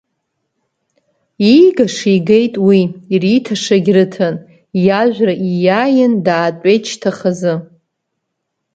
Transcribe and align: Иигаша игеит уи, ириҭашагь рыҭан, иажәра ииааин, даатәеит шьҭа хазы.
Иигаша 1.49 2.09
игеит 2.17 2.55
уи, 2.67 2.81
ириҭашагь 3.13 3.89
рыҭан, 3.95 4.35
иажәра 4.85 5.33
ииааин, 5.49 6.13
даатәеит 6.25 6.83
шьҭа 6.91 7.11
хазы. 7.17 7.53